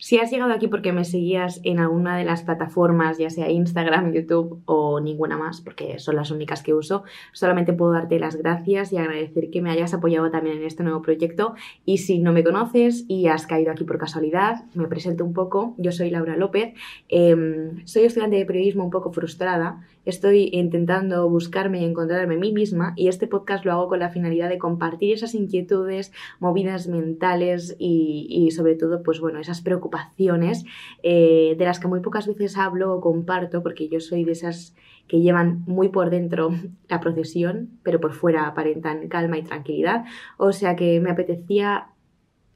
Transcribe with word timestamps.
Si 0.00 0.18
has 0.18 0.30
llegado 0.30 0.50
aquí 0.50 0.66
porque 0.66 0.94
me 0.94 1.04
seguías 1.04 1.60
en 1.62 1.78
alguna 1.78 2.16
de 2.16 2.24
las 2.24 2.42
plataformas, 2.42 3.18
ya 3.18 3.28
sea 3.28 3.50
Instagram, 3.50 4.14
YouTube 4.14 4.62
o 4.64 4.98
ninguna 4.98 5.36
más, 5.36 5.60
porque 5.60 5.98
son 5.98 6.16
las 6.16 6.30
únicas 6.30 6.62
que 6.62 6.72
uso, 6.72 7.04
solamente 7.32 7.74
puedo 7.74 7.92
darte 7.92 8.18
las 8.18 8.36
gracias 8.36 8.94
y 8.94 8.96
agradecer 8.96 9.50
que 9.50 9.60
me 9.60 9.70
hayas 9.70 9.92
apoyado 9.92 10.30
también 10.30 10.56
en 10.56 10.64
este 10.64 10.84
nuevo 10.84 11.02
proyecto. 11.02 11.54
Y 11.84 11.98
si 11.98 12.18
no 12.18 12.32
me 12.32 12.42
conoces 12.42 13.04
y 13.08 13.26
has 13.26 13.46
caído 13.46 13.72
aquí 13.72 13.84
por 13.84 13.98
casualidad, 13.98 14.64
me 14.72 14.88
presento 14.88 15.22
un 15.22 15.34
poco. 15.34 15.74
Yo 15.76 15.92
soy 15.92 16.08
Laura 16.08 16.34
López, 16.34 16.72
em, 17.10 17.84
soy 17.84 18.04
estudiante 18.04 18.36
de 18.36 18.46
periodismo 18.46 18.84
un 18.84 18.90
poco 18.90 19.12
frustrada. 19.12 19.86
Estoy 20.04 20.50
intentando 20.52 21.28
buscarme 21.28 21.80
y 21.80 21.84
encontrarme 21.84 22.36
a 22.36 22.38
mí 22.38 22.52
misma 22.52 22.94
y 22.96 23.08
este 23.08 23.26
podcast 23.26 23.64
lo 23.64 23.72
hago 23.72 23.88
con 23.88 23.98
la 23.98 24.08
finalidad 24.08 24.48
de 24.48 24.58
compartir 24.58 25.12
esas 25.12 25.34
inquietudes, 25.34 26.12
movidas 26.38 26.88
mentales 26.88 27.76
y, 27.78 28.26
y 28.28 28.50
sobre 28.50 28.76
todo, 28.76 29.02
pues 29.02 29.20
bueno, 29.20 29.38
esas 29.40 29.60
preocupaciones 29.60 30.64
eh, 31.02 31.54
de 31.58 31.64
las 31.64 31.80
que 31.80 31.88
muy 31.88 32.00
pocas 32.00 32.26
veces 32.26 32.56
hablo 32.56 32.94
o 32.94 33.00
comparto, 33.00 33.62
porque 33.62 33.88
yo 33.88 34.00
soy 34.00 34.24
de 34.24 34.32
esas 34.32 34.74
que 35.06 35.20
llevan 35.20 35.64
muy 35.66 35.88
por 35.88 36.08
dentro 36.08 36.50
la 36.88 37.00
procesión, 37.00 37.78
pero 37.82 38.00
por 38.00 38.12
fuera 38.12 38.46
aparentan 38.46 39.08
calma 39.08 39.38
y 39.38 39.42
tranquilidad. 39.42 40.04
O 40.38 40.52
sea 40.52 40.76
que 40.76 41.00
me 41.00 41.10
apetecía 41.10 41.88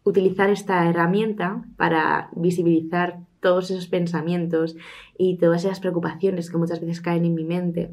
utilizar 0.04 0.50
esta 0.50 0.88
herramienta 0.88 1.64
para 1.76 2.28
visibilizar 2.32 3.20
todos 3.44 3.70
esos 3.70 3.88
pensamientos 3.88 4.74
y 5.18 5.36
todas 5.36 5.66
esas 5.66 5.78
preocupaciones 5.78 6.50
que 6.50 6.56
muchas 6.56 6.80
veces 6.80 7.02
caen 7.02 7.26
en 7.26 7.34
mi 7.34 7.44
mente 7.44 7.90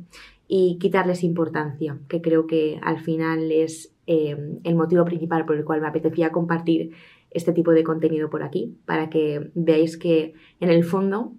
y 0.47 0.77
quitarles 0.79 1.25
importancia, 1.25 1.99
que 2.07 2.21
creo 2.21 2.47
que 2.47 2.79
al 2.81 3.01
final 3.01 3.51
es 3.51 3.93
eh, 4.07 4.37
el 4.63 4.75
motivo 4.75 5.03
principal 5.03 5.45
por 5.45 5.57
el 5.57 5.65
cual 5.65 5.81
me 5.81 5.89
apetecía 5.89 6.31
compartir 6.31 6.91
este 7.31 7.51
tipo 7.51 7.71
de 7.71 7.83
contenido 7.83 8.29
por 8.29 8.43
aquí, 8.43 8.77
para 8.85 9.09
que 9.09 9.51
veáis 9.53 9.97
que 9.97 10.35
en 10.61 10.69
el 10.69 10.85
fondo 10.85 11.33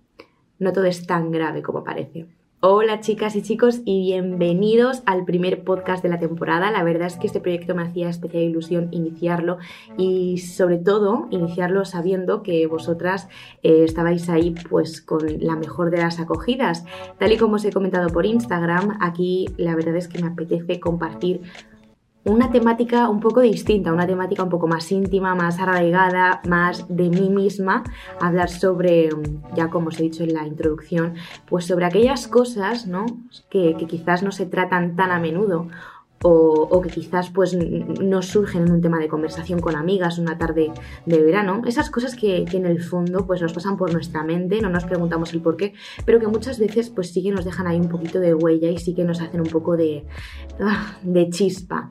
no 0.59 0.73
todo 0.75 0.84
es 0.84 1.06
tan 1.06 1.31
grave 1.31 1.62
como 1.62 1.83
parece. 1.83 2.27
Hola 2.65 3.01
chicas 3.01 3.35
y 3.35 3.43
chicos 3.43 3.81
y 3.85 4.03
bienvenidos 4.03 5.03
al 5.05 5.25
primer 5.25 5.65
podcast 5.65 6.01
de 6.01 6.09
la 6.09 6.21
temporada. 6.21 6.71
La 6.71 6.85
verdad 6.85 7.09
es 7.09 7.17
que 7.17 7.27
este 7.27 7.41
proyecto 7.41 7.75
me 7.75 7.83
hacía 7.83 8.09
especial 8.09 8.45
ilusión 8.45 8.87
iniciarlo 8.93 9.59
y 9.99 10.39
sobre 10.39 10.79
todo 10.79 11.27
iniciarlo 11.31 11.85
sabiendo 11.85 12.45
que 12.45 12.65
vosotras 12.69 13.27
eh, 13.65 13.83
estabais 13.83 14.29
ahí 14.29 14.55
pues 14.71 15.03
con 15.03 15.23
la 15.41 15.57
mejor 15.57 15.91
de 15.91 15.99
las 15.99 16.21
acogidas. 16.21 16.85
Tal 17.19 17.33
y 17.33 17.37
como 17.37 17.57
os 17.57 17.65
he 17.65 17.73
comentado 17.73 18.11
por 18.11 18.27
Instagram, 18.27 18.97
aquí 19.01 19.49
la 19.57 19.75
verdad 19.75 19.97
es 19.97 20.07
que 20.07 20.23
me 20.23 20.29
apetece 20.29 20.79
compartir 20.79 21.41
una 22.25 22.51
temática 22.51 23.09
un 23.09 23.20
poco 23.20 23.41
distinta, 23.41 23.92
una 23.92 24.06
temática 24.06 24.45
un 24.45 24.48
poco 24.48 24.69
más 24.69 24.91
íntima, 24.92 25.34
más 25.34 25.59
arraigada, 25.59 26.41
más 26.47 26.87
de 26.89 27.11
mí 27.11 27.28
misma, 27.28 27.83
hablar 28.20 28.48
sobre, 28.48 29.09
ya 29.55 29.69
como 29.69 29.89
os 29.89 29.98
he 29.98 30.05
dicho 30.05 30.23
en 30.23 30.34
la 30.34 30.47
introducción, 30.47 31.15
pues 31.47 31.67
sobre 31.67 31.84
aquellas 31.84 32.28
cosas 32.28 32.87
¿no? 32.87 33.06
que, 33.50 33.75
que 33.77 33.87
quizás 33.87 34.23
no 34.23 34.31
se 34.31 34.47
tratan 34.47 34.95
tan 34.95 35.11
a 35.11 35.19
menudo 35.19 35.69
o, 36.23 36.81
que 36.83 36.89
quizás 36.91 37.31
pues 37.31 37.55
no 37.55 38.23
surgen 38.23 38.62
en 38.62 38.73
un 38.73 38.81
tema 38.81 38.98
de 38.98 39.09
conversación 39.09 39.61
con 39.61 39.77
amigas 39.77 40.19
una 40.19 40.39
tarde 40.39 40.73
de 41.06 41.23
verano, 41.23 41.62
esas 41.67 41.91
cosas 41.91 42.15
que, 42.15 42.45
en 42.53 42.67
el 42.67 42.83
fondo 42.83 43.27
pues 43.27 43.42
nos 43.42 43.53
pasan 43.53 43.77
por 43.77 43.92
nuestra 43.92 44.23
mente, 44.23 44.61
no 44.61 44.69
nos 44.69 44.84
preguntamos 44.84 45.33
el 45.33 45.41
por 45.41 45.56
qué, 45.56 45.75
pero 46.05 46.20
que 46.20 46.27
muchas 46.27 46.59
veces 46.59 46.91
pues 46.91 47.12
sí 47.12 47.23
que 47.23 47.33
nos 47.33 47.45
dejan 47.45 47.67
ahí 47.67 47.78
un 47.78 47.89
poquito 47.89 48.20
de 48.20 48.34
huella 48.34 48.70
y 48.70 48.78
sí 48.78 48.95
que 48.95 49.05
nos 49.05 49.20
hacen 49.20 49.41
un 49.41 49.48
poco 49.48 49.77
de, 49.77 50.05
de 51.03 51.31
chispa. 51.31 51.91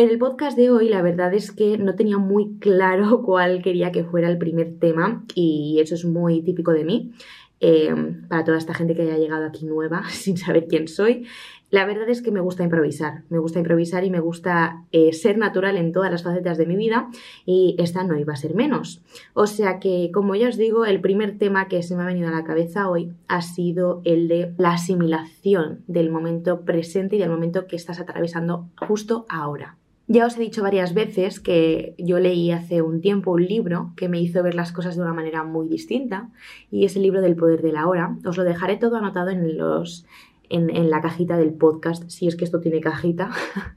En 0.00 0.08
el 0.08 0.16
podcast 0.16 0.56
de 0.56 0.70
hoy 0.70 0.88
la 0.88 1.02
verdad 1.02 1.34
es 1.34 1.52
que 1.52 1.76
no 1.76 1.94
tenía 1.94 2.16
muy 2.16 2.56
claro 2.58 3.20
cuál 3.26 3.60
quería 3.60 3.92
que 3.92 4.02
fuera 4.02 4.30
el 4.30 4.38
primer 4.38 4.78
tema 4.78 5.24
y 5.34 5.78
eso 5.80 5.94
es 5.94 6.06
muy 6.06 6.40
típico 6.42 6.72
de 6.72 6.84
mí. 6.84 7.12
Eh, 7.60 7.94
para 8.28 8.42
toda 8.42 8.56
esta 8.56 8.72
gente 8.72 8.94
que 8.94 9.02
haya 9.02 9.18
llegado 9.18 9.44
aquí 9.44 9.66
nueva 9.66 10.04
sin 10.10 10.38
saber 10.38 10.66
quién 10.66 10.88
soy. 10.88 11.26
La 11.70 11.84
verdad 11.84 12.08
es 12.08 12.20
que 12.20 12.32
me 12.32 12.40
gusta 12.40 12.64
improvisar, 12.64 13.22
me 13.28 13.38
gusta 13.38 13.60
improvisar 13.60 14.02
y 14.02 14.10
me 14.10 14.18
gusta 14.18 14.84
eh, 14.90 15.12
ser 15.12 15.38
natural 15.38 15.76
en 15.76 15.92
todas 15.92 16.10
las 16.10 16.24
facetas 16.24 16.58
de 16.58 16.66
mi 16.66 16.74
vida 16.74 17.08
y 17.46 17.76
esta 17.78 18.02
no 18.02 18.18
iba 18.18 18.32
a 18.32 18.36
ser 18.36 18.54
menos. 18.56 19.02
O 19.34 19.46
sea 19.46 19.78
que, 19.78 20.10
como 20.12 20.34
ya 20.34 20.48
os 20.48 20.56
digo, 20.56 20.84
el 20.84 21.00
primer 21.00 21.38
tema 21.38 21.68
que 21.68 21.84
se 21.84 21.94
me 21.94 22.02
ha 22.02 22.06
venido 22.06 22.28
a 22.28 22.32
la 22.32 22.44
cabeza 22.44 22.88
hoy 22.88 23.12
ha 23.28 23.40
sido 23.42 24.00
el 24.04 24.26
de 24.26 24.52
la 24.58 24.72
asimilación 24.72 25.84
del 25.86 26.10
momento 26.10 26.62
presente 26.62 27.16
y 27.16 27.18
del 27.20 27.30
momento 27.30 27.68
que 27.68 27.76
estás 27.76 28.00
atravesando 28.00 28.68
justo 28.76 29.26
ahora. 29.28 29.76
Ya 30.12 30.26
os 30.26 30.36
he 30.36 30.40
dicho 30.40 30.64
varias 30.64 30.92
veces 30.92 31.38
que 31.38 31.94
yo 31.96 32.18
leí 32.18 32.50
hace 32.50 32.82
un 32.82 33.00
tiempo 33.00 33.30
un 33.30 33.46
libro 33.46 33.92
que 33.94 34.08
me 34.08 34.20
hizo 34.20 34.42
ver 34.42 34.56
las 34.56 34.72
cosas 34.72 34.96
de 34.96 35.02
una 35.02 35.14
manera 35.14 35.44
muy 35.44 35.68
distinta 35.68 36.30
y 36.68 36.84
es 36.84 36.96
el 36.96 37.02
libro 37.02 37.20
del 37.20 37.36
poder 37.36 37.62
de 37.62 37.70
la 37.70 37.86
hora. 37.86 38.16
Os 38.26 38.36
lo 38.36 38.42
dejaré 38.42 38.76
todo 38.76 38.96
anotado 38.96 39.30
en 39.30 39.56
los 39.56 40.04
en, 40.48 40.90
la 40.90 41.00
cajita 41.00 41.36
del 41.36 41.52
podcast, 41.52 42.10
si 42.10 42.26
es 42.26 42.34
que 42.34 42.44
esto 42.44 42.58
tiene 42.58 42.80
cajita. 42.80 43.30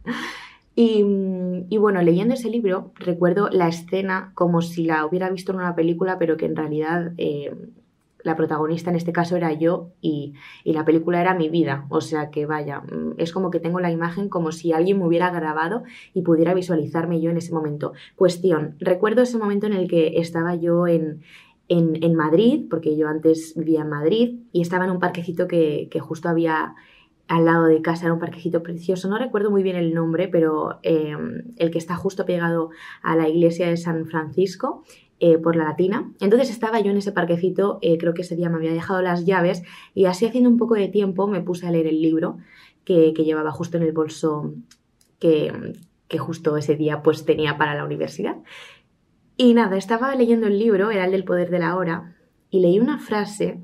y, 0.76 1.04
bueno, 1.78 2.02
leyendo 2.02 2.34
ese 2.34 2.50
libro 2.50 2.94
recuerdo 2.96 3.50
la 3.52 3.68
escena 3.68 4.32
como 4.34 4.64
si 4.64 4.86
la 4.86 5.06
hubiera 5.06 5.30
visto 5.30 5.52
en 5.52 5.60
una 5.60 5.76
película, 5.76 6.18
pero 6.18 6.36
que 6.36 6.48
en 6.48 6.56
realidad 6.56 7.12
eh, 7.20 7.54
la 8.24 8.36
protagonista 8.36 8.90
en 8.90 8.96
este 8.96 9.12
caso 9.12 9.36
era 9.36 9.54
yo 9.54 9.92
y, 10.02 10.34
y, 10.64 10.74
la 10.74 10.86
película 10.86 11.22
era 11.22 11.34
mi 11.36 11.50
vida. 11.50 11.86
O 11.90 12.02
sea 12.02 12.32
que 12.32 12.46
vaya, 12.46 12.80
mm, 12.82 13.16
es 13.18 13.32
como 13.32 13.52
que 13.52 13.60
tengo 13.60 13.80
la 13.80 13.92
imagen 13.92 14.30
como 14.30 14.52
si 14.52 14.74
alguien 14.74 15.00
me 15.00 15.06
hubiera 15.06 15.30
grabado 15.30 15.84
y 16.14 16.22
pudiera 16.22 16.54
visualizarme 16.54 17.22
yo 17.22 17.30
en 17.30 17.38
ese 17.38 17.54
momento. 17.54 17.94
Cuestión, 18.16 18.76
recuerdo 18.80 19.22
ese 19.22 19.38
momento 19.38 19.68
en 19.68 19.74
el 19.74 19.88
que 19.88 20.20
estaba 20.20 20.56
yo 20.56 20.88
en, 20.88 21.22
en, 21.70 22.16
Madrid, 22.16 22.66
porque 22.70 22.96
yo 22.98 23.08
antes 23.08 23.54
vivía 23.56 23.82
en 23.82 23.90
Madrid 23.90 24.40
y 24.52 24.62
estaba 24.62 24.86
en 24.86 24.92
un 24.92 25.00
parquecito 25.00 25.48
que, 25.48 25.90
justo 26.02 26.30
había 26.30 26.76
al 27.28 27.46
lado 27.46 27.66
de 27.66 27.82
casa, 27.82 28.06
era 28.06 28.14
un 28.14 28.20
parquecito 28.20 28.62
precioso, 28.62 29.08
no 29.08 29.18
recuerdo 29.18 29.50
muy 29.50 29.64
bien 29.64 29.78
el 29.78 29.94
nombre, 29.94 30.28
pero 30.28 30.80
eh, 30.84 31.16
el 31.56 31.72
que 31.72 31.78
está 31.78 31.96
justo 31.96 32.26
pegado 32.26 32.70
a 33.02 33.16
la 33.16 33.30
iglesia 33.30 33.70
de 33.70 33.78
San 33.78 34.06
Francisco, 34.06 34.84
eh, 35.26 35.38
por 35.38 35.56
la 35.56 35.64
latina. 35.64 36.12
Entonces 36.20 36.50
estaba 36.50 36.82
yo 36.82 36.92
en 36.92 36.98
ese 36.98 37.14
parquecito, 37.14 37.80
eh, 37.82 37.98
creo 37.98 38.14
que 38.14 38.24
ese 38.24 38.36
día 38.36 38.50
me 38.50 38.58
había 38.58 38.74
dejado 38.74 39.02
las 39.02 39.26
llaves 39.26 39.64
y 39.94 40.04
así 40.04 40.26
haciendo 40.26 40.50
un 40.50 40.58
poco 40.58 40.76
de 40.76 40.90
tiempo 40.90 41.28
me 41.28 41.40
puse 41.40 41.66
a 41.66 41.72
leer 41.72 41.88
el 41.88 42.02
libro 42.02 42.40
que, 42.84 43.14
llevaba 43.14 43.54
justo 43.54 43.78
en 43.78 43.84
el 43.84 43.94
bolso 43.94 44.54
que, 45.20 45.76
que 46.10 46.18
justo 46.18 46.58
ese 46.58 46.76
día 46.76 47.02
pues 47.04 47.24
tenía 47.24 47.58
para 47.58 47.74
la 47.74 47.86
universidad. 47.86 48.36
Y 49.38 49.54
nada, 49.54 49.78
estaba 49.78 50.14
leyendo 50.14 50.48
el 50.48 50.60
libro, 50.60 50.92
era 50.92 51.06
el 51.06 51.12
del 51.12 51.24
poder 51.24 51.50
de 51.50 51.60
la 51.60 51.78
hora, 51.78 52.18
y 52.50 52.60
leí 52.60 52.82
una 52.82 53.00
frase 53.00 53.62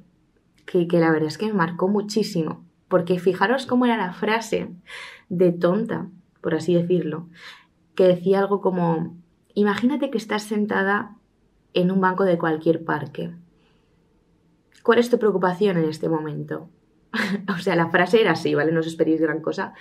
que, 0.65 0.87
la 0.97 1.11
verdad 1.11 1.27
es 1.27 1.37
que 1.37 1.47
me 1.47 1.53
marcó 1.53 1.89
muchísimo, 1.89 2.65
porque 2.87 3.19
fijaros 3.19 3.65
cómo 3.65 3.85
era 3.85 3.97
la 3.97 4.13
frase 4.13 4.69
de 5.27 5.51
tonta, 5.51 6.09
por 6.39 6.55
así 6.55 6.73
decirlo, 6.73 7.27
que 7.95 8.05
decía 8.05 8.39
algo 8.39 8.61
como, 8.61 9.17
imagínate 9.55 10.09
que 10.09 10.17
estás 10.17 10.43
sentada 10.43 11.17
en 11.73 11.91
un 11.91 12.01
banco 12.01 12.23
de 12.23 12.37
cualquier 12.37 12.83
parque. 12.83 13.31
¿Cuál 14.83 14.99
es 14.99 15.09
tu 15.09 15.19
preocupación 15.19 15.77
en 15.77 15.85
este 15.85 16.09
momento? 16.09 16.69
o 17.55 17.59
sea, 17.59 17.75
la 17.75 17.89
frase 17.89 18.21
era 18.21 18.31
así, 18.31 18.55
¿vale? 18.55 18.71
No 18.71 18.79
os 18.79 18.87
esperéis 18.87 19.21
gran 19.21 19.41
cosa. 19.41 19.73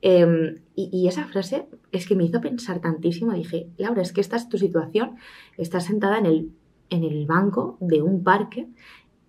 Em, 0.00 0.56
y, 0.74 1.08
esa 1.08 1.24
frase 1.24 1.66
es 1.92 2.06
que 2.06 2.14
me 2.14 2.24
hizo 2.24 2.40
pensar 2.40 2.80
tantísimo. 2.80 3.32
Dije, 3.32 3.70
Laura, 3.78 4.02
es 4.02 4.12
que 4.12 4.20
esta 4.20 4.36
es 4.36 4.48
tu 4.48 4.58
situación. 4.58 5.16
Estás 5.56 5.84
sentada 5.84 6.18
en 6.18 6.26
el, 6.26 6.50
en 6.90 7.04
el 7.04 7.26
banco 7.26 7.78
de 7.80 8.02
un 8.02 8.22
parque 8.22 8.68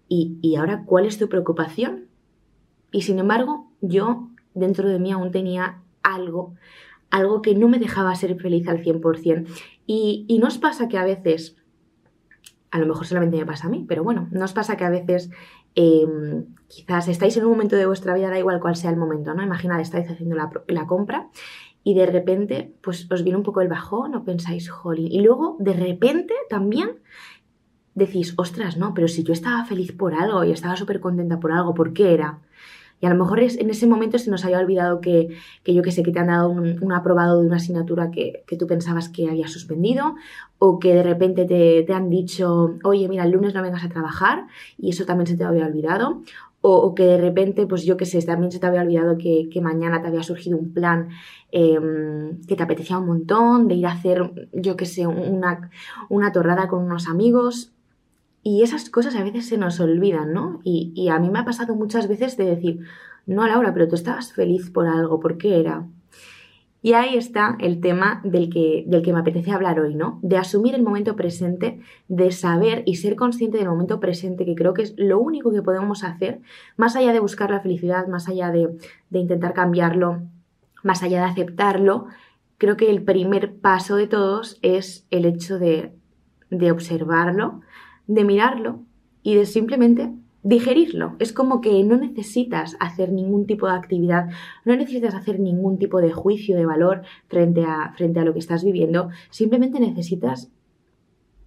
y, 0.09 0.37
y 0.41 0.55
ahora, 0.57 0.83
¿cuál 0.85 1.05
es 1.05 1.17
tu 1.17 1.29
preocupación? 1.29 2.07
Y 2.91 3.03
sin 3.03 3.19
embargo, 3.19 3.71
yo 3.81 4.29
dentro 4.53 4.89
de 4.89 4.99
mí 4.99 5.11
aún 5.11 5.31
tenía 5.31 5.81
algo, 6.03 6.55
algo 7.09 7.41
que 7.41 7.55
no 7.55 7.67
me 7.67 7.79
dejaba 7.79 8.15
ser 8.15 8.39
feliz 8.39 8.67
al 8.67 8.83
100%. 8.83 9.47
Y, 9.85 10.25
y 10.27 10.39
nos 10.39 10.57
pasa 10.57 10.87
que 10.87 10.97
a 10.97 11.05
veces, 11.05 11.55
a 12.75 12.79
lo 12.79 12.87
mejor 12.87 13.05
solamente 13.07 13.37
me 13.37 13.45
pasa 13.45 13.67
a 13.67 13.69
mí, 13.69 13.85
pero 13.87 14.03
bueno, 14.03 14.27
nos 14.31 14.53
pasa 14.53 14.75
que 14.75 14.83
a 14.83 14.89
veces 14.89 15.29
Em, 15.75 16.55
quizás 16.69 17.09
estáis 17.09 17.35
en 17.35 17.43
un 17.43 17.51
momento 17.51 17.75
de 17.75 17.85
vuestra 17.85 18.13
vida, 18.15 18.29
da 18.29 18.39
igual 18.39 18.61
cuál 18.61 18.77
sea 18.77 18.89
el 18.91 18.97
momento, 18.97 19.33
¿no? 19.33 19.43
Imaginad, 19.43 19.81
estáis 19.81 20.09
haciendo 20.09 20.37
la, 20.37 20.87
compra 20.87 21.29
y 21.83 21.93
de 21.95 22.05
repente, 22.05 22.73
pues 22.81 23.11
os 23.11 23.23
viene 23.23 23.37
un 23.37 23.43
poco 23.43 23.59
el 23.59 23.67
bajón 23.67 24.15
o 24.15 24.23
pensáis, 24.23 24.69
jolín. 24.69 25.11
Y 25.11 25.19
luego, 25.19 25.57
de 25.59 25.73
repente, 25.73 26.33
también 26.49 27.01
decís, 27.93 28.33
ostras, 28.37 28.77
no, 28.77 28.93
pero 28.93 29.09
si 29.09 29.23
yo 29.23 29.33
estaba 29.33 29.65
feliz 29.65 29.91
por 29.91 30.13
algo 30.13 30.45
y 30.45 30.51
estaba 30.51 30.77
súper 30.77 31.01
contenta 31.01 31.39
por 31.41 31.51
algo, 31.51 31.73
¿por 31.73 31.91
qué 31.93 32.13
era? 32.13 32.39
Y 33.05 33.07
a 33.07 33.11
lo 33.11 33.23
mejor 33.23 33.39
es, 33.39 33.59
en 33.59 33.69
ese 33.69 33.85
momento 33.85 34.17
se 34.17 34.31
nos 34.31 34.45
había 34.45 34.57
olvidado 34.57 34.99
que, 34.99 35.29
yo 35.63 35.83
que 35.83 35.91
sé, 35.91 36.01
que 36.01 36.11
te 36.11 36.17
han 36.17 36.25
dado 36.25 36.49
un, 36.49 36.91
aprobado 36.91 37.39
de 37.39 37.45
una 37.45 37.57
asignatura 37.57 38.09
que, 38.09 38.43
tú 38.57 38.65
pensabas 38.65 39.09
que 39.09 39.29
había 39.29 39.47
suspendido, 39.47 40.15
o 40.57 40.79
que 40.79 40.91
de 40.95 41.03
repente 41.03 41.45
te, 41.45 41.93
han 41.93 42.09
dicho, 42.09 42.79
oye, 42.83 43.07
mira, 43.07 43.23
el 43.25 43.29
lunes 43.29 43.53
no 43.53 43.61
vengas 43.61 43.83
a 43.83 43.89
trabajar, 43.89 44.47
y 44.79 44.89
eso 44.89 45.05
también 45.05 45.27
se 45.27 45.37
te 45.37 45.43
había 45.43 45.67
olvidado, 45.67 46.23
o, 46.61 46.95
que 46.95 47.03
de 47.03 47.17
repente, 47.19 47.67
pues 47.67 47.85
yo 47.85 47.95
que 47.95 48.07
sé, 48.07 48.19
también 48.23 48.51
se 48.51 48.57
te 48.57 48.65
había 48.65 48.81
olvidado 48.81 49.19
que, 49.19 49.47
mañana 49.61 50.01
te 50.01 50.07
había 50.07 50.23
surgido 50.23 50.57
un 50.57 50.73
plan 50.73 51.09
em, 51.51 52.41
que 52.47 52.55
te 52.55 52.63
apetecía 52.63 52.97
un 52.97 53.05
montón, 53.05 53.67
de 53.67 53.75
ir 53.75 53.85
a 53.85 53.91
hacer, 53.91 54.49
yo 54.51 54.75
que 54.75 54.87
sé, 54.87 55.05
una, 55.05 55.69
una 56.09 56.31
torrada 56.31 56.67
con 56.67 56.83
unos 56.83 57.07
amigos, 57.07 57.74
y 58.47 58.61
esas 58.61 58.91
cosas 58.91 59.15
a 59.15 59.23
veces 59.23 59.47
se 59.47 59.57
nos 59.57 59.79
olvidan, 59.79 60.31
¿no? 60.31 60.61
Y, 60.63 61.09
a 61.09 61.17
mí 61.17 61.31
me 61.31 61.39
ha 61.39 61.45
pasado 61.45 61.73
muchas 61.73 62.07
veces 62.07 62.37
de 62.37 62.45
decir, 62.45 62.79
no, 63.25 63.47
Laura, 63.47 63.73
pero 63.73 63.87
tú 63.87 63.95
estabas 63.95 64.33
feliz 64.33 64.69
por 64.69 64.85
algo, 64.85 65.19
¿por 65.19 65.39
qué 65.39 65.59
era? 65.59 65.87
Y 66.83 66.93
ahí 66.93 67.17
está 67.17 67.57
el 67.59 67.81
tema 67.81 68.21
del 68.23 68.51
que, 68.51 68.83
del 68.85 69.01
que 69.01 69.13
me 69.13 69.21
apetece 69.21 69.51
hablar 69.51 69.79
hoy, 69.79 69.95
¿no? 69.95 70.19
De 70.21 70.37
asumir 70.37 70.75
el 70.75 70.83
momento 70.83 71.15
presente, 71.15 71.81
de 72.07 72.31
saber 72.31 72.83
y 72.85 72.97
ser 72.97 73.15
consciente 73.15 73.57
del 73.57 73.67
momento 73.67 73.99
presente, 73.99 74.45
que 74.45 74.53
creo 74.53 74.75
que 74.75 74.83
es 74.83 74.93
lo 74.95 75.19
único 75.19 75.51
que 75.51 75.63
podemos 75.63 76.03
hacer, 76.03 76.41
más 76.77 76.95
allá 76.95 77.13
de 77.13 77.21
buscar 77.21 77.49
la 77.49 77.61
felicidad, 77.61 78.05
más 78.07 78.29
allá 78.29 78.51
de, 78.51 78.77
de 79.09 79.19
intentar 79.19 79.55
cambiarlo, 79.55 80.21
más 80.83 81.01
allá 81.01 81.21
de 81.21 81.31
aceptarlo, 81.31 82.05
creo 82.59 82.77
que 82.77 82.91
el 82.91 83.01
primer 83.01 83.55
paso 83.55 83.95
de 83.95 84.05
todos 84.05 84.59
es 84.61 85.07
el 85.09 85.25
hecho 85.25 85.57
de, 85.57 85.95
de 86.51 86.71
observarlo, 86.71 87.61
de 88.07 88.23
mirarlo 88.23 88.79
y 89.23 89.35
de 89.35 89.45
simplemente 89.45 90.11
digerirlo. 90.43 91.15
Es 91.17 91.33
como 91.33 91.59
que 91.59 91.83
no 91.83 91.97
necesitas 91.97 92.77
hacer 92.79 93.11
ningún 93.11 93.47
tipo 93.47 93.67
de 93.67 93.73
actividad, 93.73 94.29
no 94.63 94.75
necesitas 94.75 95.15
hacer 95.15 95.39
ningún 95.39 95.79
tipo 95.79 95.99
de 96.01 96.11
juicio 96.11 96.55
de 96.55 96.67
valor 96.67 97.01
frente 97.27 97.65
a, 97.65 97.93
frente 97.97 98.19
a 98.19 98.25
lo 98.25 98.33
que 98.33 98.39
estás 98.39 98.63
viviendo, 98.63 99.09
simplemente 99.31 99.79
necesitas 99.79 100.51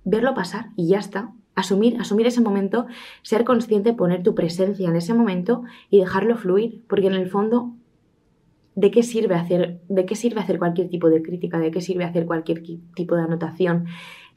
verlo 0.05 0.35
pasar 0.35 0.71
y 0.77 0.89
ya 0.89 0.99
está. 0.99 1.33
Asumir, 1.55 2.01
asumir 2.01 2.27
ese 2.27 2.41
momento, 2.41 2.87
ser 3.23 3.45
consciente, 3.45 3.93
poner 3.93 4.23
tu 4.23 4.35
presencia 4.35 4.89
en 4.89 4.95
ese 4.95 5.13
momento 5.13 5.63
y 5.91 5.99
dejarlo 5.99 6.37
fluir, 6.37 6.83
porque 6.89 7.09
en 7.09 7.15
el 7.15 7.29
fondo 7.29 7.75
¿de 8.79 8.93
qué 8.93 9.03
sirve 9.03 9.35
hacer, 9.35 9.81
de 9.89 10.07
qué 10.07 10.15
sirve 10.15 10.41
hacer 10.41 10.61
cualquier 10.61 10.89
tipo 10.89 11.11
de 11.11 11.21
crítica, 11.21 11.59
de 11.59 11.73
qué 11.73 11.81
sirve 11.81 12.05
hacer 12.05 12.27
cualquier 12.27 12.63
tipo 12.95 13.17
de 13.17 13.23
anotación 13.23 13.87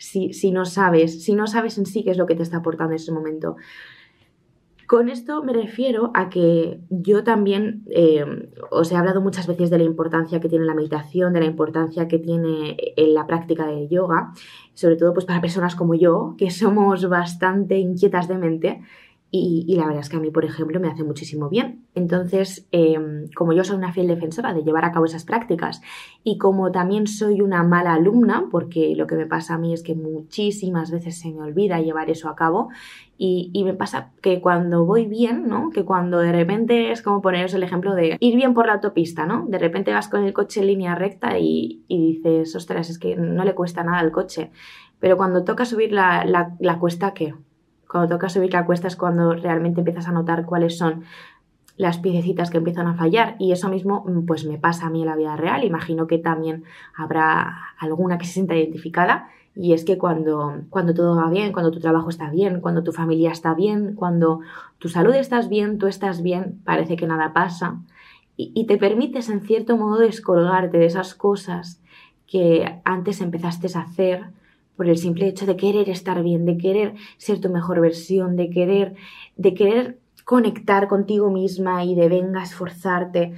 si, 0.01 0.33
si, 0.33 0.51
no 0.51 0.65
sabes, 0.65 1.23
si 1.23 1.33
no 1.33 1.45
sabes 1.45 1.77
en 1.77 1.85
sí 1.85 2.03
qué 2.03 2.11
es 2.11 2.17
lo 2.17 2.25
que 2.25 2.35
te 2.35 2.43
está 2.43 2.57
aportando 2.57 2.93
en 2.93 2.95
ese 2.95 3.11
momento? 3.11 3.55
Con 4.87 5.07
esto 5.07 5.41
me 5.41 5.53
refiero 5.53 6.11
a 6.13 6.29
que 6.29 6.81
yo 6.89 7.23
también 7.23 7.85
eh, 7.91 8.25
os 8.71 8.91
he 8.91 8.97
hablado 8.97 9.21
muchas 9.21 9.47
veces 9.47 9.69
de 9.69 9.77
la 9.77 9.85
importancia 9.85 10.41
que 10.41 10.49
tiene 10.49 10.65
la 10.65 10.73
meditación, 10.73 11.31
de 11.31 11.39
la 11.39 11.45
importancia 11.45 12.09
que 12.09 12.19
tiene 12.19 12.75
en 12.97 13.13
la 13.13 13.25
práctica 13.25 13.67
del 13.67 13.87
yoga, 13.87 14.33
sobre 14.73 14.97
todo 14.97 15.13
pues 15.13 15.25
para 15.25 15.39
personas 15.39 15.75
como 15.75 15.93
yo, 15.93 16.35
que 16.37 16.49
somos 16.49 17.07
bastante 17.07 17.77
inquietas 17.77 18.27
de 18.27 18.37
mente 18.37 18.81
y, 19.33 19.75
la 19.77 19.85
verdad 19.85 20.01
es 20.01 20.09
que 20.09 20.17
a 20.17 20.19
mí, 20.19 20.29
por 20.29 20.43
ejemplo, 20.43 20.77
me 20.81 20.89
hace 20.89 21.05
muchísimo 21.05 21.47
bien. 21.47 21.85
Entonces, 21.95 22.67
em, 22.73 23.29
como 23.33 23.53
yo 23.53 23.63
soy 23.63 23.77
una 23.77 23.93
fiel 23.93 24.07
defensora 24.07 24.53
de 24.53 24.61
llevar 24.61 24.83
a 24.83 24.91
cabo 24.91 25.05
esas 25.05 25.23
prácticas 25.23 25.81
y 26.21 26.37
como 26.37 26.69
también 26.71 27.07
soy 27.07 27.39
una 27.39 27.63
mala 27.63 27.93
alumna, 27.93 28.47
porque 28.51 28.93
lo 28.93 29.07
que 29.07 29.15
me 29.15 29.25
pasa 29.25 29.53
a 29.53 29.57
mí 29.57 29.73
es 29.73 29.83
que 29.83 29.95
muchísimas 29.95 30.91
veces 30.91 31.17
se 31.17 31.31
me 31.31 31.43
olvida 31.43 31.79
llevar 31.79 32.09
eso 32.09 32.27
a 32.27 32.35
cabo 32.35 32.69
y, 33.17 33.63
me 33.63 33.73
pasa 33.73 34.11
que 34.21 34.41
cuando 34.41 34.83
voy 34.83 35.05
bien, 35.05 35.47
¿no? 35.47 35.69
Que 35.69 35.85
cuando 35.85 36.19
de 36.19 36.33
repente 36.33 36.91
es 36.91 37.01
como 37.01 37.21
poneros 37.21 37.53
el 37.53 37.63
ejemplo 37.63 37.95
de 37.95 38.17
ir 38.19 38.35
bien 38.35 38.53
por 38.53 38.65
la 38.65 38.73
autopista, 38.73 39.25
¿no? 39.25 39.45
De 39.47 39.59
repente 39.59 39.93
vas 39.93 40.09
con 40.09 40.25
el 40.25 40.33
coche 40.33 40.59
en 40.59 40.67
línea 40.67 40.95
recta 40.95 41.39
y, 41.39 41.85
dices, 41.87 42.53
ostras, 42.55 42.89
es 42.89 42.99
que 42.99 43.15
no 43.15 43.45
le 43.45 43.55
cuesta 43.55 43.83
nada 43.83 43.99
al 43.99 44.11
coche. 44.11 44.51
Pero 44.99 45.15
cuando 45.15 45.45
toca 45.45 45.63
subir 45.65 45.93
la, 45.93 46.25
la, 46.25 46.55
la 46.59 46.79
cuesta, 46.79 47.13
¿qué? 47.13 47.33
Cuando 47.91 48.15
toca 48.15 48.29
subir 48.29 48.53
la 48.53 48.65
cuesta 48.65 48.87
es 48.87 48.95
cuando 48.95 49.33
realmente 49.33 49.81
empiezas 49.81 50.07
a 50.07 50.13
notar 50.13 50.45
cuáles 50.45 50.77
son 50.77 51.03
las 51.75 51.97
piececitas 51.97 52.49
que 52.49 52.57
empiezan 52.57 52.87
a 52.87 52.93
fallar. 52.93 53.35
Y 53.37 53.51
eso 53.51 53.67
mismo 53.67 54.05
mm, 54.07 54.25
pues 54.25 54.45
me 54.45 54.57
pasa 54.57 54.87
a 54.87 54.89
mí 54.89 55.01
en 55.01 55.07
la 55.07 55.17
vida 55.17 55.35
real. 55.35 55.65
Imagino 55.65 56.07
que 56.07 56.17
también 56.17 56.63
habrá 56.95 57.73
alguna 57.77 58.17
que 58.17 58.25
se 58.25 58.33
sienta 58.33 58.55
identificada. 58.55 59.27
Y 59.55 59.73
es 59.73 59.83
que 59.83 59.97
cuando, 59.97 60.61
cuando 60.69 60.93
todo 60.93 61.17
va 61.17 61.29
bien, 61.29 61.51
cuando 61.51 61.69
tu 61.69 61.81
trabajo 61.81 62.09
está 62.09 62.29
bien, 62.29 62.61
cuando 62.61 62.81
tu 62.81 62.93
familia 62.93 63.31
está 63.31 63.53
bien, 63.55 63.93
cuando 63.95 64.39
tu 64.77 64.87
salud 64.87 65.13
estás 65.13 65.49
bien, 65.49 65.77
tú 65.77 65.87
estás 65.87 66.21
bien, 66.21 66.61
parece 66.63 66.95
que 66.95 67.07
nada 67.07 67.33
pasa. 67.33 67.81
Y, 68.37 68.53
y 68.55 68.67
te 68.67 68.77
permites 68.77 69.27
en 69.27 69.41
cierto 69.41 69.75
modo 69.75 69.99
descolgarte 69.99 70.77
de 70.77 70.85
esas 70.85 71.13
cosas 71.13 71.81
que 72.25 72.79
antes 72.85 73.19
empezaste 73.19 73.67
a 73.77 73.81
hacer 73.81 74.27
por 74.75 74.87
el 74.87 74.97
simple 74.97 75.27
hecho 75.27 75.45
de 75.45 75.57
querer 75.57 75.89
estar 75.89 76.23
bien, 76.23 76.45
de 76.45 76.57
querer 76.57 76.95
ser 77.17 77.39
tu 77.39 77.49
mejor 77.49 77.81
versión, 77.81 78.35
de 78.35 78.49
querer, 78.49 78.95
de 79.35 79.53
querer 79.53 79.99
conectar 80.23 80.87
contigo 80.87 81.29
misma 81.29 81.83
y 81.83 81.95
de 81.95 82.09
venga 82.09 82.43
esforzarte, 82.43 83.33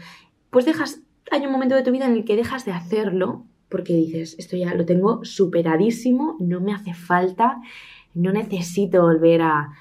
pues 0.49 0.65
dejas, 0.65 1.01
hay 1.31 1.45
un 1.45 1.51
momento 1.51 1.75
de 1.75 1.83
tu 1.83 1.91
vida 1.91 2.05
en 2.05 2.13
el 2.13 2.25
que 2.25 2.35
dejas 2.35 2.65
de 2.65 2.71
hacerlo 2.71 3.45
porque 3.69 3.95
dices, 3.95 4.35
esto 4.37 4.55
ya 4.55 4.75
lo 4.75 4.85
tengo 4.85 5.25
superadísimo, 5.25 6.37
no 6.39 6.61
me 6.61 6.73
hace 6.73 6.93
falta, 6.93 7.59
no 8.13 8.31
necesito 8.31 9.01
volver 9.01 9.41
a, 9.41 9.71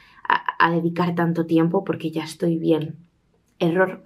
a 0.58 0.70
dedicar 0.70 1.14
tanto 1.14 1.44
tiempo 1.44 1.84
porque 1.84 2.10
ya 2.10 2.24
estoy 2.24 2.56
bien. 2.56 2.96
Error. 3.58 4.02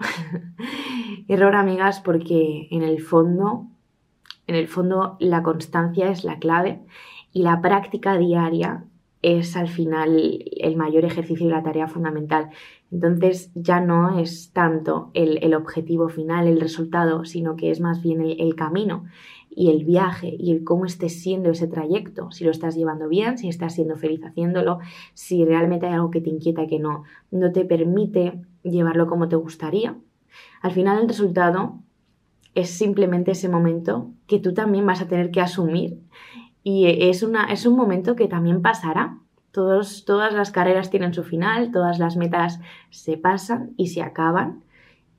Error, 1.28 1.54
amigas, 1.54 2.00
porque 2.00 2.66
en 2.70 2.82
el 2.82 3.00
fondo, 3.00 3.69
en 4.46 4.56
el 4.56 4.66
fondo 4.66 5.16
la 5.20 5.43
constancia 5.43 6.10
es 6.10 6.25
la 6.25 6.38
clave 6.38 6.81
y 7.37 7.43
la 7.43 7.61
práctica 7.61 8.17
diaria 8.17 8.87
es 9.21 9.59
al 9.59 9.69
final 9.69 10.43
el 10.59 10.75
mayor 10.75 11.05
ejercicio 11.05 11.47
y 11.47 11.50
la 11.50 11.62
tarea 11.62 11.87
fundamental. 11.87 12.49
Entonces 12.91 13.50
ya 13.55 13.79
no 13.79 14.19
es 14.19 14.53
tanto 14.55 15.11
el, 15.12 15.53
objetivo 15.53 16.09
final, 16.09 16.47
el 16.47 16.59
resultado, 16.59 17.27
sino 17.27 17.55
que 17.55 17.71
es 17.71 17.79
más 17.79 18.03
bien 18.03 18.23
el, 18.23 18.55
camino 18.55 19.05
y 19.50 19.69
el 19.69 19.85
viaje 19.85 20.35
y 20.38 20.50
el 20.50 20.65
cómo 20.65 20.87
estés 20.87 21.21
siendo 21.21 21.50
ese 21.50 21.69
trayecto, 21.69 22.31
si 22.31 22.43
lo 22.43 22.50
estás 22.50 22.75
llevando 22.75 23.06
bien, 23.06 23.37
si 23.37 23.50
estás 23.50 23.75
siendo 23.75 23.97
feliz 23.97 24.25
haciéndolo, 24.25 24.79
si 25.12 25.44
realmente 25.44 25.85
hay 25.89 25.93
algo 25.93 26.11
que 26.11 26.23
te 26.23 26.31
inquieta 26.31 26.67
que 26.67 26.79
no, 26.79 27.03
no 27.31 27.53
te 27.53 27.67
permite 27.67 28.41
llevarlo 28.62 29.09
como 29.09 29.29
te 29.29 29.37
gustaría. 29.37 29.94
Al 30.62 30.73
final 30.73 31.03
el 31.03 31.09
resultado 31.09 31.81
es 32.55 32.71
simplemente 32.71 33.32
ese 33.32 33.50
momento 33.50 34.11
que 34.27 34.39
tú 34.39 34.55
también 34.55 34.87
vas 34.87 35.03
a 35.03 35.06
tener 35.06 35.31
que 35.31 35.43
asumir 35.43 35.99
y 36.69 36.87
es, 37.09 37.23
una, 37.23 37.45
es 37.45 37.65
un 37.65 37.77
momento 37.77 38.17
que 38.17 38.27
también 38.27 38.61
pasará. 38.61 39.21
Todas 39.53 40.05
las 40.09 40.51
carreras 40.51 40.91
tienen 40.91 41.15
su 41.15 41.23
final, 41.23 41.71
todas 41.71 42.01
las 42.01 42.17
metas 42.17 42.59
se 42.91 43.17
pasan 43.17 43.71
y 43.77 43.87
se 43.87 44.03
acaban. 44.03 44.65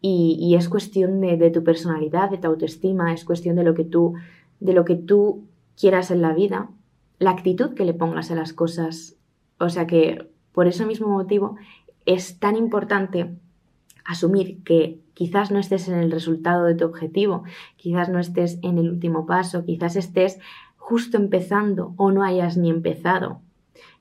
Y, 0.02 0.56
es 0.60 0.68
cuestión 0.68 1.22
de, 1.22 1.50
tu 1.50 1.64
personalidad, 1.64 2.30
de 2.30 2.38
tu 2.38 2.48
autoestima, 2.48 3.14
es 3.14 3.24
cuestión 3.24 3.56
de 3.56 3.64
lo 3.64 3.76
que 3.76 3.86
tú, 3.86 4.16
de 4.60 4.74
lo 4.74 4.84
que 4.84 4.98
tú 4.98 5.46
quieras 5.80 6.12
en 6.12 6.22
la 6.22 6.34
vida, 6.34 6.70
la 7.18 7.32
actitud 7.32 7.76
que 7.76 7.86
le 7.86 7.94
pongas 7.94 8.30
a 8.30 8.36
las 8.36 8.52
cosas. 8.52 9.16
O 9.58 9.70
sea 9.70 9.88
que 9.88 10.30
por 10.52 10.68
ese 10.68 10.86
mismo 10.86 11.08
motivo 11.08 11.56
es 12.06 12.40
tan 12.40 12.58
importante 12.58 13.38
asumir 14.04 14.64
que 14.64 15.00
quizás 15.14 15.50
no 15.50 15.60
estés 15.60 15.88
en 15.88 15.96
el 15.96 16.12
resultado 16.12 16.66
de 16.66 16.76
tu 16.76 16.84
objetivo, 16.84 17.44
quizás 17.78 18.10
no 18.10 18.20
estés 18.20 18.60
en 18.64 18.78
el 18.80 18.90
último 18.90 19.26
paso, 19.26 19.64
quizás 19.64 19.96
estés 19.96 20.40
justo 20.88 21.18
empezando 21.18 21.94
o 21.98 22.14
no 22.14 22.24
hayas 22.24 22.56
ni 22.56 22.70
empezado. 22.70 23.42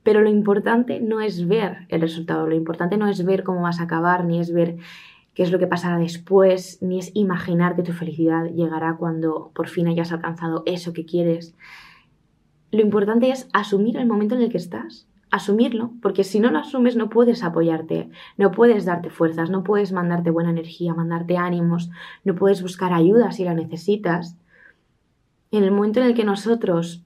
Pero 0.03 0.21
lo 0.21 0.29
importante 0.29 1.01
no 1.01 1.19
es 1.19 1.45
ver 1.45 1.79
el 1.89 1.99
resultado, 1.99 2.47
lo 2.47 2.55
importante 2.55 2.95
no 2.95 3.09
es 3.09 3.25
ver 3.25 3.43
cómo 3.43 3.63
vas 3.63 3.81
a 3.81 3.83
acabar, 3.83 4.23
ni 4.23 4.39
es 4.39 4.53
ver 4.53 4.77
qué 5.33 5.43
es 5.43 5.51
lo 5.51 5.59
que 5.59 5.67
pasará 5.67 5.97
después, 5.97 6.81
ni 6.81 6.97
es 6.97 7.11
imaginar 7.13 7.75
que 7.75 7.83
tu 7.83 7.91
felicidad 7.91 8.45
llegará 8.45 8.95
cuando 8.95 9.51
por 9.53 9.67
fin 9.67 9.89
hayas 9.89 10.13
alcanzado 10.13 10.63
eso 10.65 10.93
que 10.93 11.05
quieres. 11.05 11.55
Lo 12.71 12.79
importante 12.79 13.31
es 13.31 13.49
asumir 13.51 13.97
el 13.97 14.07
momento 14.07 14.35
en 14.35 14.43
el 14.43 14.49
que 14.49 14.57
estás, 14.57 15.09
asumirlo, 15.29 15.91
porque 16.01 16.23
si 16.23 16.39
no 16.39 16.51
lo 16.51 16.59
asumes 16.59 16.95
no 16.95 17.09
puedes 17.09 17.43
apoyarte, 17.43 18.09
no 18.37 18.51
puedes 18.51 18.85
darte 18.85 19.09
fuerzas, 19.09 19.49
no 19.49 19.65
puedes 19.65 19.91
mandarte 19.91 20.31
buena 20.31 20.51
energía, 20.51 20.93
mandarte 20.93 21.35
ánimos, 21.35 21.89
no 22.23 22.33
puedes 22.35 22.61
buscar 22.61 22.93
ayuda 22.93 23.33
si 23.33 23.43
la 23.43 23.53
necesitas 23.53 24.37
en 25.51 25.63
el 25.63 25.71
momento 25.71 25.99
en 25.99 26.07
el 26.07 26.13
que 26.13 26.25
nosotros 26.25 27.03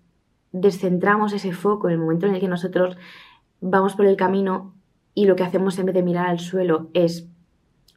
descentramos 0.52 1.34
ese 1.34 1.54
foco, 1.54 1.88
en 1.88 1.94
el 1.94 2.00
momento 2.00 2.26
en 2.26 2.36
el 2.36 2.42
que 2.42 2.48
nosotros 2.48 2.98
vamos 3.62 3.96
por 3.96 4.06
el 4.06 4.18
camino 4.18 4.74
y 5.14 5.26
lo 5.26 5.36
que 5.36 5.44
hacemos 5.44 5.78
en 5.80 5.86
vez 5.86 5.96
de 5.96 6.04
mirar 6.04 6.28
al 6.28 6.40
suelo 6.40 6.90
es 6.94 7.28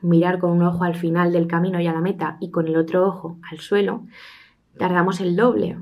mirar 0.01 0.39
con 0.39 0.51
un 0.51 0.63
ojo 0.63 0.85
al 0.85 0.95
final 0.95 1.33
del 1.33 1.47
camino 1.47 1.81
y 1.81 1.87
a 1.87 1.93
la 1.93 2.01
meta 2.01 2.37
y 2.41 2.51
con 2.51 2.69
el 2.69 2.77
otro 2.77 3.07
ojo 3.07 3.39
al 3.51 3.59
suelo, 3.61 4.05
tardamos 4.79 5.21
el 5.21 5.35
doble. 5.35 5.79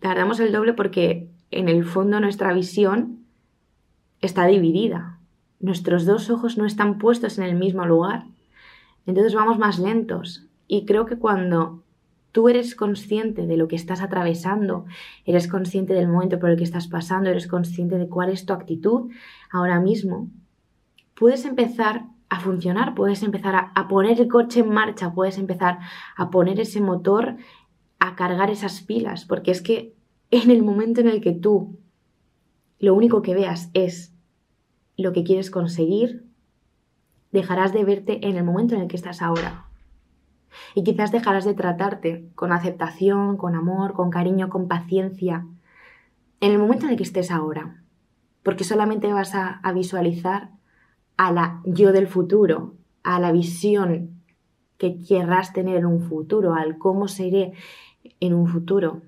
Tardamos 0.00 0.40
el 0.40 0.52
doble 0.52 0.72
porque 0.72 1.28
en 1.50 1.68
el 1.68 1.84
fondo 1.84 2.18
nuestra 2.20 2.52
visión 2.52 3.20
está 4.20 4.46
dividida. 4.46 5.20
Nuestros 5.60 6.04
dos 6.04 6.28
ojos 6.28 6.58
no 6.58 6.66
están 6.66 6.98
puestos 6.98 7.38
en 7.38 7.44
el 7.44 7.54
mismo 7.54 7.86
lugar. 7.86 8.24
Entonces 9.06 9.34
vamos 9.34 9.58
más 9.58 9.78
lentos. 9.78 10.46
Y 10.66 10.84
creo 10.84 11.06
que 11.06 11.16
cuando 11.16 11.83
tú 12.34 12.48
eres 12.48 12.74
consciente 12.74 13.46
de 13.46 13.56
lo 13.56 13.68
que 13.68 13.76
estás 13.76 14.02
atravesando, 14.02 14.86
eres 15.24 15.46
consciente 15.46 15.94
del 15.94 16.08
momento 16.08 16.40
por 16.40 16.50
el 16.50 16.56
que 16.56 16.64
estás 16.64 16.88
pasando, 16.88 17.30
eres 17.30 17.46
consciente 17.46 17.96
de 17.96 18.08
cuál 18.08 18.28
es 18.28 18.44
tu 18.44 18.52
actitud 18.52 19.12
ahora 19.52 19.78
mismo, 19.78 20.28
puedes 21.14 21.44
empezar 21.44 22.06
a 22.28 22.40
funcionar, 22.40 22.96
puedes 22.96 23.22
empezar 23.22 23.70
a, 23.72 23.86
poner 23.86 24.20
el 24.20 24.26
coche 24.26 24.60
en 24.60 24.70
marcha, 24.70 25.14
puedes 25.14 25.38
empezar 25.38 25.78
a 26.16 26.30
poner 26.30 26.58
ese 26.58 26.80
motor, 26.80 27.36
a 28.00 28.16
cargar 28.16 28.50
esas 28.50 28.80
pilas, 28.80 29.24
porque 29.26 29.52
es 29.52 29.62
que 29.62 29.94
en 30.32 30.50
el 30.50 30.64
momento 30.64 31.02
en 31.02 31.06
el 31.06 31.20
que 31.20 31.34
tú 31.34 31.78
lo 32.80 32.94
único 32.94 33.22
que 33.22 33.34
veas 33.34 33.70
es 33.74 34.12
lo 34.96 35.12
que 35.12 35.22
quieres 35.22 35.52
conseguir, 35.52 36.24
dejarás 37.30 37.72
de 37.72 37.84
verte 37.84 38.26
en 38.26 38.36
el 38.36 38.42
momento 38.42 38.74
en 38.74 38.80
el 38.80 38.88
que 38.88 38.96
estás 38.96 39.22
ahora. 39.22 39.68
Y 40.74 40.84
quizás 40.84 41.12
dejarás 41.12 41.44
de 41.44 41.54
tratarte 41.54 42.28
con 42.34 42.52
aceptación, 42.52 43.36
con 43.36 43.54
amor, 43.54 43.94
con 43.94 44.10
cariño, 44.10 44.48
con 44.48 44.68
paciencia, 44.68 45.46
en 46.40 46.52
el 46.52 46.58
momento 46.58 46.86
en 46.86 46.92
el 46.92 46.96
que 46.96 47.02
estés 47.02 47.30
ahora. 47.30 47.82
Porque 48.42 48.64
solamente 48.64 49.12
vas 49.12 49.34
a, 49.34 49.60
a 49.62 49.72
visualizar 49.72 50.50
a 51.16 51.32
la 51.32 51.60
yo 51.64 51.92
del 51.92 52.08
futuro, 52.08 52.74
a 53.02 53.18
la 53.20 53.32
visión 53.32 54.22
que 54.78 55.00
querrás 55.00 55.52
tener 55.52 55.76
en 55.76 55.86
un 55.86 56.00
futuro, 56.00 56.54
al 56.54 56.78
cómo 56.78 57.08
seré 57.08 57.52
en 58.20 58.34
un 58.34 58.46
futuro. 58.46 59.02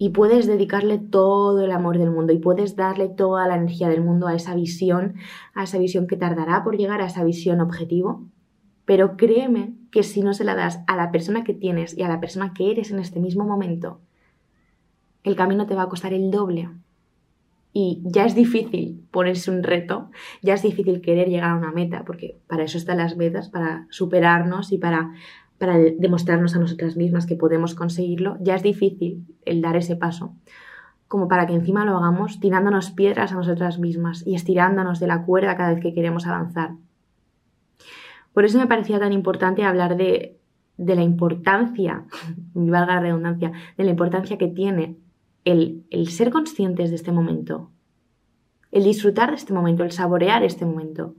Y 0.00 0.10
puedes 0.10 0.46
dedicarle 0.46 0.98
todo 0.98 1.64
el 1.64 1.72
amor 1.72 1.98
del 1.98 2.12
mundo 2.12 2.32
y 2.32 2.38
puedes 2.38 2.76
darle 2.76 3.08
toda 3.08 3.48
la 3.48 3.56
energía 3.56 3.88
del 3.88 4.04
mundo 4.04 4.28
a 4.28 4.34
esa 4.34 4.54
visión, 4.54 5.14
a 5.54 5.64
esa 5.64 5.78
visión 5.78 6.06
que 6.06 6.16
tardará 6.16 6.62
por 6.62 6.76
llegar 6.76 7.00
a 7.00 7.06
esa 7.06 7.24
visión 7.24 7.60
objetivo. 7.60 8.24
Pero 8.84 9.16
créeme 9.16 9.74
que 9.90 10.02
si 10.02 10.22
no 10.22 10.34
se 10.34 10.44
la 10.44 10.54
das 10.54 10.80
a 10.86 10.96
la 10.96 11.10
persona 11.10 11.44
que 11.44 11.54
tienes 11.54 11.96
y 11.96 12.02
a 12.02 12.08
la 12.08 12.20
persona 12.20 12.52
que 12.54 12.70
eres 12.70 12.90
en 12.90 12.98
este 12.98 13.20
mismo 13.20 13.44
momento, 13.44 14.00
el 15.24 15.36
camino 15.36 15.66
te 15.66 15.74
va 15.74 15.82
a 15.82 15.88
costar 15.88 16.12
el 16.12 16.30
doble. 16.30 16.68
Y 17.72 18.00
ya 18.04 18.24
es 18.24 18.34
difícil 18.34 19.04
ponerse 19.10 19.50
un 19.50 19.62
reto, 19.62 20.10
ya 20.42 20.54
es 20.54 20.62
difícil 20.62 21.00
querer 21.00 21.28
llegar 21.28 21.50
a 21.50 21.56
una 21.56 21.70
meta, 21.70 22.04
porque 22.04 22.38
para 22.46 22.64
eso 22.64 22.78
están 22.78 22.98
las 22.98 23.16
metas, 23.16 23.50
para 23.50 23.86
superarnos 23.90 24.72
y 24.72 24.78
para 24.78 25.12
para 25.58 25.76
demostrarnos 25.76 26.54
a 26.54 26.60
nosotras 26.60 26.96
mismas 26.96 27.26
que 27.26 27.34
podemos 27.34 27.74
conseguirlo, 27.74 28.36
ya 28.40 28.54
es 28.54 28.62
difícil 28.62 29.26
el 29.44 29.60
dar 29.60 29.76
ese 29.76 29.96
paso, 29.96 30.32
como 31.08 31.26
para 31.26 31.46
que 31.46 31.54
encima 31.54 31.84
lo 31.84 31.96
hagamos 31.96 32.38
tirándonos 32.38 32.92
piedras 32.92 33.32
a 33.32 33.34
nosotras 33.34 33.78
mismas 33.78 34.24
y 34.26 34.34
estirándonos 34.34 35.00
de 35.00 35.08
la 35.08 35.24
cuerda 35.24 35.56
cada 35.56 35.74
vez 35.74 35.82
que 35.82 35.94
queremos 35.94 36.26
avanzar. 36.26 36.72
Por 38.38 38.44
eso 38.44 38.56
me 38.56 38.68
parecía 38.68 39.00
tan 39.00 39.12
importante 39.12 39.64
hablar 39.64 39.96
de, 39.96 40.38
la 40.76 41.02
importancia, 41.02 42.04
valga 42.54 42.94
la 42.94 43.00
redundancia, 43.00 43.50
de 43.76 43.82
la 43.82 43.90
importancia 43.90 44.38
que 44.38 44.46
tiene 44.46 44.96
el, 45.44 45.84
el 45.90 46.06
ser 46.06 46.30
conscientes 46.30 46.90
de 46.90 46.94
este 46.94 47.10
momento, 47.10 47.72
el 48.70 48.84
disfrutar 48.84 49.30
de 49.30 49.34
este 49.34 49.52
momento, 49.52 49.82
el 49.82 49.90
saborear 49.90 50.44
este 50.44 50.64
momento. 50.64 51.16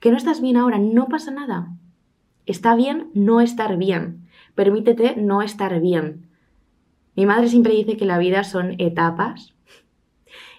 Que 0.00 0.10
no 0.10 0.16
estás 0.16 0.40
bien 0.40 0.56
ahora, 0.56 0.78
no 0.78 1.08
pasa 1.08 1.30
nada. 1.30 1.76
Está 2.46 2.74
bien 2.74 3.10
no 3.12 3.42
estar 3.42 3.76
bien. 3.76 4.26
Permítete 4.54 5.16
no 5.16 5.42
estar 5.42 5.78
bien. 5.82 6.30
Mi 7.14 7.26
madre 7.26 7.48
siempre 7.48 7.74
dice 7.74 7.98
que 7.98 8.06
la 8.06 8.16
vida 8.16 8.42
son 8.42 8.74
etapas 8.78 9.54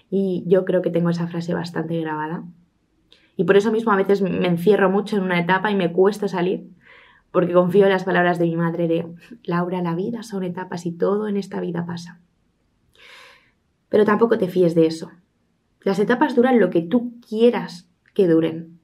y 0.08 0.44
yo 0.46 0.64
creo 0.64 0.82
que 0.82 0.90
tengo 0.90 1.10
esa 1.10 1.26
frase 1.26 1.52
bastante 1.52 2.00
grabada. 2.00 2.44
Y 3.40 3.44
por 3.44 3.56
eso 3.56 3.72
mismo 3.72 3.90
a 3.90 3.96
veces 3.96 4.20
me 4.20 4.46
encierro 4.46 4.90
mucho 4.90 5.16
en 5.16 5.22
una 5.22 5.40
etapa 5.40 5.70
y 5.70 5.74
me 5.74 5.90
cuesta 5.92 6.28
salir, 6.28 6.68
porque 7.30 7.54
confío 7.54 7.84
en 7.84 7.92
las 7.92 8.04
palabras 8.04 8.38
de 8.38 8.44
mi 8.44 8.54
madre 8.54 8.86
de, 8.86 9.06
Laura, 9.44 9.80
la 9.80 9.94
vida 9.94 10.22
son 10.22 10.44
etapas 10.44 10.84
y 10.84 10.92
todo 10.92 11.26
en 11.26 11.38
esta 11.38 11.58
vida 11.58 11.86
pasa. 11.86 12.20
Pero 13.88 14.04
tampoco 14.04 14.36
te 14.36 14.48
fíes 14.48 14.74
de 14.74 14.84
eso. 14.84 15.10
Las 15.80 15.98
etapas 16.00 16.36
duran 16.36 16.60
lo 16.60 16.68
que 16.68 16.82
tú 16.82 17.14
quieras 17.26 17.88
que 18.12 18.28
duren. 18.28 18.78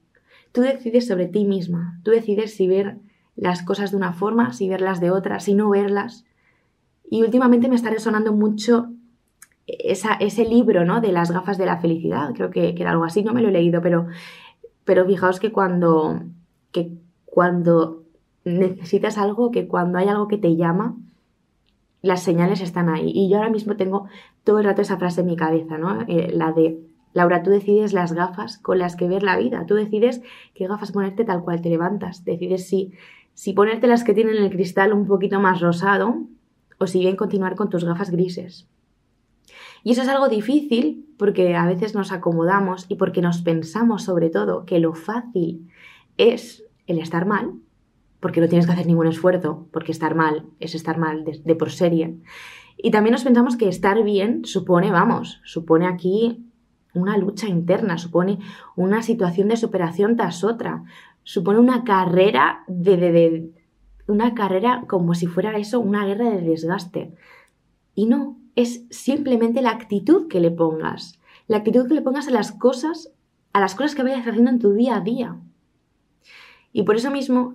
Tú 0.53 0.61
decides 0.61 1.05
sobre 1.05 1.27
ti 1.27 1.45
misma, 1.45 1.99
tú 2.03 2.09
decides 2.09 2.55
si 2.55 2.67
ver 2.67 2.97
las 3.35 3.61
cosas 3.61 3.91
de 3.91 3.97
una 3.97 4.13
forma, 4.13 4.53
si 4.53 4.67
verlas 4.67 4.99
de 4.99 5.11
otra, 5.11 5.39
si 5.39 5.53
no 5.53 5.69
verlas. 5.69 6.25
Y 7.07 7.21
últimamente 7.21 7.69
me 7.69 7.75
está 7.75 7.91
resonando 7.91 8.33
mucho 8.33 8.89
ese 9.67 10.45
libro 10.45 10.85
¿no? 10.85 11.01
de 11.01 11.11
las 11.11 11.31
gafas 11.31 11.57
de 11.57 11.65
la 11.65 11.77
felicidad, 11.77 12.33
creo 12.33 12.49
que, 12.49 12.73
que, 12.73 12.81
era 12.81 12.91
algo 12.91 13.03
así, 13.03 13.21
no 13.23 13.33
me 13.33 13.41
lo 13.41 13.49
he 13.49 13.51
leído, 13.51 13.81
pero, 13.81 14.07
pero 14.87 15.05
fijaos 15.05 15.41
que 15.41 15.51
cuando, 15.51 16.21
que 16.71 16.93
cuando 17.25 18.03
necesitas 18.45 19.17
algo, 19.17 19.51
que 19.51 19.67
cuando 19.67 19.97
hay 19.97 20.07
algo 20.07 20.29
que 20.29 20.37
te 20.37 20.55
llama, 20.55 20.95
las 22.01 22.23
señales 22.23 22.61
están 22.61 22.87
ahí. 22.87 23.11
Y 23.13 23.29
yo 23.29 23.35
ahora 23.35 23.49
mismo 23.49 23.75
tengo 23.75 24.07
todo 24.45 24.59
el 24.59 24.65
rato 24.65 24.81
esa 24.81 24.97
frase 24.97 25.21
en 25.21 25.27
mi 25.27 25.35
cabeza, 25.35 25.77
¿no? 25.77 26.05
Eh, 26.07 26.31
la 26.33 26.53
de 26.53 26.79
Laura, 27.11 27.43
tú 27.43 27.49
decides 27.49 27.91
las 27.91 28.13
gafas 28.13 28.59
con 28.59 28.79
las 28.79 28.95
que 28.95 29.09
ver 29.09 29.23
la 29.23 29.37
vida, 29.37 29.65
tú 29.65 29.75
decides 29.75 30.21
qué 30.53 30.67
gafas 30.67 30.93
ponerte 30.93 31.25
tal 31.25 31.43
cual 31.43 31.61
te 31.61 31.69
levantas, 31.69 32.23
decides 32.23 32.65
si, 32.65 32.93
si 33.33 33.51
ponerte 33.51 33.87
las 33.87 34.05
que 34.05 34.13
tienen 34.13 34.37
el 34.37 34.49
cristal 34.49 34.93
un 34.93 35.05
poquito 35.05 35.41
más 35.41 35.59
rosado 35.59 36.15
o 36.77 36.87
si 36.87 36.99
bien 36.99 37.17
continuar 37.17 37.55
con 37.55 37.69
tus 37.69 37.83
gafas 37.83 38.09
grises. 38.09 38.67
Y 39.83 39.91
eso 39.91 40.01
es 40.01 40.07
algo 40.07 40.29
difícil 40.29 41.05
porque 41.17 41.55
a 41.55 41.65
veces 41.65 41.95
nos 41.95 42.11
acomodamos 42.11 42.85
y 42.89 42.95
porque 42.95 43.21
nos 43.21 43.41
pensamos 43.41 44.03
sobre 44.03 44.29
todo 44.29 44.65
que 44.65 44.79
lo 44.79 44.93
fácil 44.93 45.69
es 46.17 46.63
el 46.85 46.99
estar 46.99 47.25
mal, 47.25 47.53
porque 48.19 48.41
no 48.41 48.47
tienes 48.47 48.65
que 48.65 48.73
hacer 48.73 48.87
ningún 48.87 49.07
esfuerzo, 49.07 49.67
porque 49.71 49.91
estar 49.91 50.15
mal 50.15 50.45
es 50.59 50.75
estar 50.75 50.97
mal 50.97 51.23
de, 51.23 51.41
de 51.43 51.55
por 51.55 51.71
serie. 51.71 52.17
Y 52.77 52.91
también 52.91 53.13
nos 53.13 53.23
pensamos 53.23 53.57
que 53.57 53.67
estar 53.67 54.03
bien 54.03 54.45
supone, 54.45 54.91
vamos, 54.91 55.41
supone 55.43 55.87
aquí 55.87 56.43
una 56.93 57.17
lucha 57.17 57.47
interna, 57.47 57.97
supone 57.97 58.39
una 58.75 59.01
situación 59.01 59.47
de 59.47 59.57
superación 59.57 60.15
tras 60.15 60.43
otra, 60.43 60.83
supone 61.23 61.59
una 61.59 61.83
carrera 61.83 62.63
de, 62.67 63.51
una 64.07 64.33
carrera 64.33 64.85
como 64.87 65.13
si 65.13 65.27
fuera 65.27 65.57
eso, 65.57 65.79
una 65.79 66.05
guerra 66.05 66.29
de 66.29 66.41
desgaste. 66.41 67.13
Y 67.95 68.05
no, 68.05 68.37
es 68.57 68.87
simplemente 68.89 69.61
la 69.61 69.69
actitud 69.69 70.27
que 70.27 70.39
le 70.39 70.49
pongas, 70.49 71.21
la 71.47 71.57
actitud 71.57 71.87
que 71.87 71.93
le 71.93 72.01
pongas 72.01 72.27
a 72.27 72.31
las 72.31 72.51
cosas, 72.51 73.11
a 73.53 73.59
las 73.59 73.75
cosas 73.75 73.93
que 73.93 74.01
vayas 74.01 74.27
haciendo 74.27 74.49
en 74.49 74.57
tu 74.57 74.73
día 74.73 74.97
a 74.97 75.01
día. 75.01 75.37
Y 76.73 76.81
por 76.81 76.95
eso 76.95 77.11
mismo, 77.11 77.53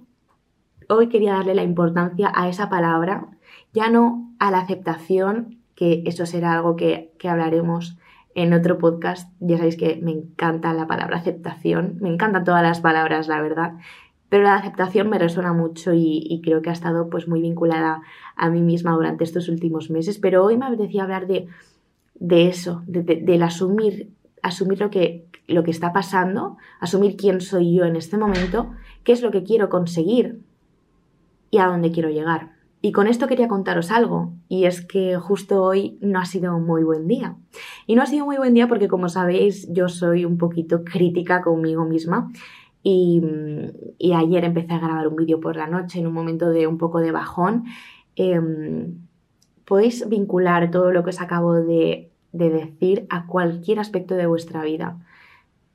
hoy 0.89 1.09
quería 1.09 1.33
darle 1.33 1.57
la 1.57 1.65
importancia 1.65 2.31
a 2.33 2.49
esa 2.49 2.69
palabra, 2.69 3.27
ya 3.73 3.91
no 3.91 4.33
a 4.39 4.53
la 4.53 4.61
aceptación, 4.61 5.59
que 5.75 6.05
eso 6.07 6.25
será 6.25 6.55
algo 6.55 6.77
que, 6.77 7.13
que 7.19 7.29
hablaremos 7.29 7.99
en 8.37 8.53
otro 8.53 8.79
podcast. 8.79 9.29
Ya 9.41 9.57
sabéis 9.57 9.77
que 9.77 9.99
me 10.01 10.13
encanta 10.13 10.73
la 10.73 10.87
palabra 10.87 11.17
aceptación, 11.17 11.97
me 12.01 12.11
encantan 12.11 12.45
todas 12.45 12.63
las 12.63 12.81
palabras, 12.81 13.27
la 13.27 13.43
verdad, 13.43 13.73
pero 14.33 14.45
la 14.45 14.55
aceptación 14.55 15.11
me 15.11 15.19
resuena 15.19 15.53
mucho 15.53 15.93
y, 15.93 16.41
creo 16.43 16.63
que 16.63 16.71
ha 16.71 16.73
estado 16.73 17.11
pues 17.11 17.29
muy 17.29 17.43
vinculada 17.43 18.01
a 18.35 18.49
mí 18.49 18.63
misma 18.63 18.93
durante 18.93 19.25
estos 19.25 19.51
últimos 19.51 19.91
meses. 19.91 20.19
Pero 20.19 20.43
hoy 20.43 20.57
me 20.57 20.65
apetecía 20.65 21.03
hablar 21.03 21.27
de, 21.27 21.49
eso, 22.49 22.83
de, 22.87 23.03
del 23.03 23.43
asumir, 23.43 24.09
asumir 24.43 24.81
lo 24.81 24.89
que, 24.89 25.27
lo 25.49 25.65
que 25.65 25.71
está 25.71 25.93
pasando, 25.93 26.57
asumir 26.81 27.19
quién 27.19 27.43
soy 27.43 27.75
yo 27.75 27.85
en 27.85 27.95
este 27.95 28.17
momento, 28.17 28.71
qué 29.05 29.13
es 29.13 29.21
lo 29.21 29.31
que 29.31 29.43
quiero 29.43 29.69
conseguir 29.69 30.41
y 31.51 31.59
a 31.59 31.67
dónde 31.67 31.93
quiero 31.93 32.09
llegar. 32.09 32.53
Y 32.81 32.93
con 32.93 33.09
esto 33.09 33.27
quería 33.27 33.49
contaros 33.49 33.91
algo, 33.91 34.33
y 34.49 34.65
es 34.65 34.81
que 34.81 35.17
justo 35.17 35.63
hoy 35.63 35.99
no 36.01 36.19
ha 36.19 36.25
sido 36.25 36.57
un 36.57 36.65
muy 36.65 36.83
buen 36.83 37.07
día. 37.07 37.37
Y 37.87 37.97
no 37.97 38.03
ha 38.03 38.07
sido 38.07 38.25
muy 38.25 38.39
buen 38.39 38.55
día 38.55 38.67
porque, 38.67 38.89
como 38.89 39.11
sabéis, 39.11 39.69
yo 39.71 39.89
soy 39.89 40.25
un 40.25 40.39
poquito 40.39 40.83
crítica 40.85 41.43
conmigo 41.43 41.85
misma. 41.85 42.33
Y, 42.83 43.23
ayer 44.15 44.45
empecé 44.45 44.75
a 44.75 44.79
grabar 44.79 45.09
un 45.09 45.17
vídeo 45.17 45.41
por 45.41 45.57
la 45.57 45.67
noche 45.67 46.01
en 46.01 46.07
un 46.07 46.13
momento 46.13 46.51
de 46.51 46.67
un 46.67 46.79
poco 46.79 47.01
de 47.01 47.13
bajón. 47.13 47.65
Em, 48.17 49.07
podéis 49.65 50.09
vincular 50.09 50.71
todo 50.71 50.93
lo 50.93 51.03
que 51.05 51.11
os 51.11 51.21
acabo 51.21 51.55
de 51.55 52.11
decir 52.33 53.07
a 53.11 53.27
cualquier 53.27 53.79
aspecto 53.79 54.15
de 54.17 54.27
vuestra 54.27 54.63
vida 54.63 54.99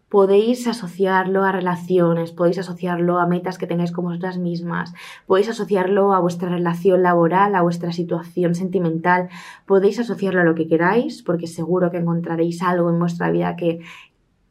podéis 0.10 0.68
asociarlo 0.68 1.44
a 1.44 1.52
relaciones, 1.52 2.32
podéis 2.32 2.60
asociarlo 2.60 3.20
a 3.20 3.28
metas 3.28 3.58
que 3.58 3.68
tengáis 3.68 3.92
con 3.92 4.06
vosotras 4.06 4.38
mismas, 4.38 4.94
podéis 5.26 5.50
asociarlo 5.50 6.14
a 6.14 6.20
vuestra 6.20 6.50
relación 6.50 7.04
laboral, 7.04 7.56
a 7.56 7.62
vuestra 7.62 7.92
situación 7.92 8.56
sentimental, 8.56 9.28
podéis 9.66 10.00
asociarlo 10.00 10.42
a 10.42 10.44
lo 10.46 10.56
que 10.56 10.68
queráis, 10.68 11.24
porque 11.24 11.48
seguro 11.48 11.92
que 11.92 11.98
encontraréis 11.98 12.62
algo 12.62 12.90
en 12.90 13.00
vuestra 13.00 13.32
vida 13.32 13.58
que, 13.58 13.82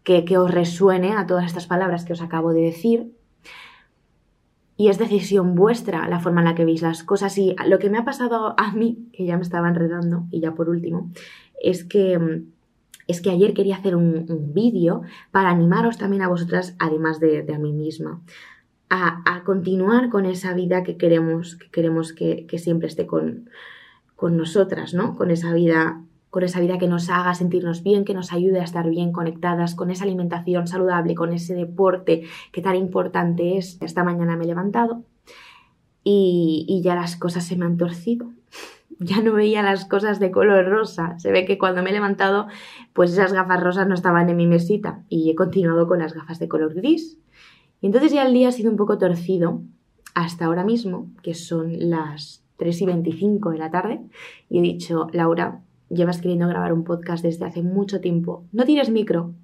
que, 0.07 0.39
os 0.39 0.51
resuene 0.53 1.13
a 1.15 1.27
todas 1.27 1.45
estas 1.47 1.67
palabras 1.67 2.05
que 2.05 2.13
os 2.13 2.23
acabo 2.23 2.53
de 2.53 2.63
decir. 2.63 3.13
Y 4.77 4.89
es 4.89 4.99
decisión 4.99 5.55
vuestra 5.57 6.09
la 6.09 6.21
forma 6.21 6.43
en 6.43 6.45
la 6.47 6.55
que 6.55 6.65
veis 6.65 6.81
las 6.81 7.03
cosas. 7.03 7.37
Y 7.39 7.57
lo 7.67 7.79
que 7.81 7.91
me 7.91 7.99
ha 7.99 8.05
pasado 8.05 8.55
a 8.57 8.73
mí, 8.73 9.09
que 9.13 9.25
ya 9.25 9.37
me 9.37 9.43
estaba 9.43 9.69
enredando, 9.69 10.27
y 10.31 10.41
ya 10.41 10.55
por 10.55 10.69
último, 10.69 11.11
es 11.61 11.83
que 11.83 12.45
es 13.09 13.21
que 13.21 13.31
ayer 13.31 13.55
quería 13.55 13.77
hacer 13.77 13.95
un, 13.95 14.27
vídeo 14.53 15.03
para 15.31 15.51
animaros 15.51 15.97
también 15.97 16.23
a 16.23 16.29
vosotras, 16.29 16.75
además 16.81 17.21
de, 17.21 17.47
a 17.55 17.59
mí 17.59 17.73
misma, 17.73 18.21
a, 18.91 19.43
continuar 19.45 20.09
con 20.09 20.27
esa 20.27 20.55
vida 20.55 20.83
que 20.83 20.97
queremos 20.97 21.55
que, 21.57 21.71
queremos 21.71 22.13
que, 22.13 22.47
siempre 22.59 22.89
esté 22.89 23.07
con, 23.07 23.49
con, 24.17 24.37
nosotras, 24.37 24.93
¿no? 24.93 25.15
Con 25.15 25.31
esa 25.31 25.53
vida 25.53 26.03
con 26.31 26.43
esa 26.43 26.61
vida 26.61 26.79
que 26.79 26.89
nos 26.89 27.09
haga 27.09 27.35
sentirnos 27.35 27.83
bien, 27.83 28.05
que 28.05 28.15
nos 28.15 28.33
ayude 28.33 28.61
a 28.61 28.65
estar 28.65 28.89
bien 28.91 29.13
conectadas, 29.13 29.75
con 29.75 29.91
esa 29.91 30.05
alimentación 30.05 30.67
saludable, 30.67 31.15
con 31.15 31.33
ese 31.33 31.55
deporte 31.55 32.25
que 32.53 32.63
tan 32.63 32.77
importante 32.77 33.57
es. 33.57 33.79
Esta 33.81 34.05
mañana 34.05 34.37
me 34.37 34.45
he 34.45 34.49
levantado 34.49 35.05
y, 36.05 36.81
ya 36.85 36.95
las 36.95 37.17
cosas 37.17 37.45
se 37.45 37.57
me 37.57 37.65
han 37.65 37.77
torcido. 37.77 38.31
ya 38.99 39.21
no 39.23 39.33
veía 39.33 39.63
las 39.63 39.85
cosas 39.85 40.21
de 40.21 40.31
color 40.31 40.67
rosa. 40.69 41.19
Se 41.19 41.33
ve 41.33 41.45
que 41.45 41.59
cuando 41.59 41.83
me 41.83 41.91
he 41.91 41.93
levantado, 41.93 42.47
pues 42.93 43.13
esas 43.13 43.33
gafas 43.33 43.63
rosas 43.63 43.89
no 43.89 43.95
estaban 43.95 44.29
en 44.29 44.37
mi 44.37 44.47
mesita 44.47 45.03
y 45.09 45.31
he 45.31 45.35
continuado 45.35 45.89
con 45.89 45.99
las 45.99 46.15
gafas 46.15 46.39
de 46.39 46.49
color 46.49 46.75
gris. 46.75 47.19
Y 47.81 47.87
entonces 47.87 48.13
ya 48.13 48.27
el 48.27 48.33
día 48.33 48.49
ha 48.49 48.53
sido 48.53 48.71
un 48.71 48.77
poco 48.77 48.99
torcido 48.99 49.63
hasta 50.15 50.47
ahora 50.47 50.65
mismo, 50.65 51.11
que 51.23 51.35
son 51.35 51.91
las 51.91 52.43
3 52.57 52.83
y 52.83 52.87
25 52.87 53.51
de 53.51 53.59
la 53.59 53.71
tarde, 53.71 54.01
y 54.49 54.59
he 54.59 54.63
dicho, 54.63 55.09
Laura, 55.13 55.61
llevas 55.89 56.21
queriendo 56.21 56.49
grabar 56.49 56.73
un 56.73 56.85
podcast 56.85 57.23
desde 57.23 57.45
hace 57.45 57.63
mucho 57.63 58.01
tiempo. 58.01 58.45
No 58.53 58.65
tienes 58.65 58.91
micro, 58.91 59.35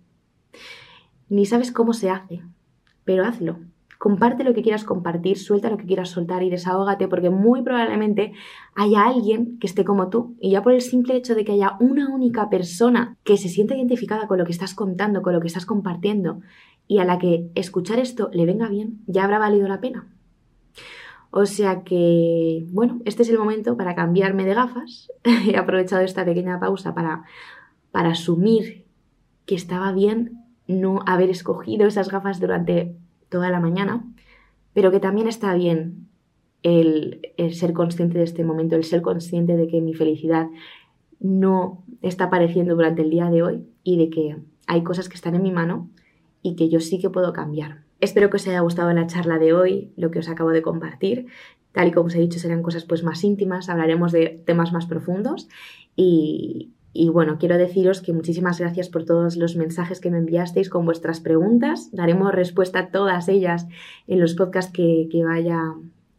ni 1.29 1.47
sabes 1.47 1.73
cómo 1.73 1.93
se 1.93 2.11
hace, 2.11 2.43
pero 3.05 3.25
hazlo. 3.25 3.59
Comparte 3.99 4.43
lo 4.43 4.53
que 4.53 4.63
quieras 4.63 4.83
compartir, 4.83 5.39
suelta 5.39 5.71
lo 5.71 5.77
que 5.77 5.87
quieras 5.87 6.09
soltar 6.09 6.43
y 6.43 6.51
desahógate 6.51 7.07
porque 7.07 7.31
muy 7.31 7.63
probablemente 7.63 8.33
haya 8.75 9.05
alguien 9.05 9.59
que 9.61 9.69
esté 9.69 9.85
como 9.85 10.09
tú 10.09 10.35
y 10.41 10.51
ya 10.51 10.63
por 10.63 10.73
el 10.73 10.81
simple 10.81 11.15
hecho 11.15 11.37
de 11.37 11.45
que 11.45 11.53
haya 11.53 11.77
una 11.79 12.13
única 12.13 12.51
persona 12.51 13.17
que 13.23 13.37
se 13.37 13.49
sienta 13.49 13.77
identificada 13.77 14.27
con 14.27 14.39
lo 14.39 14.45
que 14.45 14.51
estás 14.51 14.75
contando, 14.75 15.23
con 15.23 15.33
lo 15.33 15.41
que 15.41 15.47
estás 15.47 15.67
compartiendo 15.67 16.41
y 16.89 16.99
a 16.99 17.05
la 17.05 17.19
que 17.19 17.49
escuchar 17.55 18.01
esto 18.01 18.29
le 18.33 18.45
venga 18.45 18.69
bien, 18.69 18.99
ya 19.07 19.23
habrá 19.23 19.39
valido 19.39 19.69
la 19.69 19.81
pena. 19.81 20.09
O 21.35 21.47
sea 21.47 21.83
que, 21.83 22.67
bueno, 22.69 23.01
este 23.07 23.23
es 23.23 23.31
el 23.31 23.39
momento 23.39 23.75
para 23.79 23.95
cambiarme 23.95 24.45
de 24.45 24.53
gafas. 24.53 25.11
He 25.25 25.57
aprovechado 25.57 26.03
esta 26.03 26.27
pequeña 26.27 26.61
pausa 26.61 26.95
para, 26.95 27.25
para 27.91 28.11
asumir 28.11 28.85
que 29.47 29.55
estaba 29.55 29.93
bien 29.93 30.45
no 30.67 31.01
haber 31.07 31.31
escogido 31.31 31.87
esas 31.87 32.11
gafas 32.11 32.39
durante 32.39 32.95
toda 33.31 33.49
la 33.49 33.61
mañana, 33.61 34.05
pero 34.75 34.91
que 34.91 35.01
también 35.01 35.27
está 35.27 35.55
bien 35.55 36.07
el, 36.63 37.23
ser 37.53 37.73
consciente 37.73 38.19
de 38.19 38.25
este 38.25 38.45
momento, 38.45 38.77
el 38.77 38.85
ser 38.85 39.01
consciente 39.01 39.57
de 39.57 39.69
que 39.69 39.81
mi 39.81 39.95
felicidad 39.95 40.49
no 41.19 41.83
está 42.03 42.25
apareciendo 42.25 42.75
durante 42.75 43.01
el 43.01 43.09
día 43.11 43.31
de 43.31 43.43
hoy 43.43 43.67
y 43.83 43.97
de 43.97 44.11
que 44.11 44.37
hay 44.67 44.83
cosas 44.83 45.09
que 45.09 45.15
están 45.15 45.35
en 45.35 45.43
mi 45.43 45.51
mano 45.51 45.89
y 46.43 46.57
que 46.57 46.69
yo 46.69 46.81
sí 46.81 46.99
que 46.99 47.11
puedo 47.11 47.33
cambiar. 47.33 47.83
Espero 48.01 48.31
que 48.31 48.37
os 48.37 48.49
haya 48.49 48.61
gustado 48.61 48.93
la 48.93 49.07
charla 49.07 49.39
de 49.39 49.53
hoy, 49.53 49.93
lo 49.97 50.11
que 50.11 50.19
os 50.19 50.29
acabo 50.29 50.51
de 50.51 50.63
compartir. 50.63 51.27
Tal 51.73 51.89
y 51.89 51.93
como 51.93 52.09
os 52.09 52.15
he 52.15 52.21
dicho, 52.21 52.39
serán 52.39 52.63
cosas 52.63 52.85
pues 52.85 53.03
más 53.03 53.23
íntimas, 53.25 53.69
hablaremos 53.69 54.13
de 54.13 54.43
temas 54.45 54.73
más 54.73 54.87
profundos 54.87 55.49
y, 55.97 56.73
y 56.95 57.09
bueno, 57.09 57.39
quiero 57.39 57.57
deciros 57.57 58.03
que 58.03 58.13
muchísimas 58.13 58.61
gracias 58.61 58.89
por 58.89 59.05
todos 59.05 59.37
los 59.37 59.57
mensajes 59.57 60.01
que 60.01 60.11
me 60.11 60.19
enviasteis 60.19 60.69
con 60.69 60.85
vuestras 60.85 61.21
preguntas. 61.21 61.91
Daremos 61.93 62.35
respuesta 62.35 62.81
a 62.81 62.91
todas 62.91 63.29
ellas 63.29 63.67
en 64.07 64.21
los 64.21 64.35
podcasts 64.35 64.73
que, 64.73 65.09
vaya, 65.25 65.75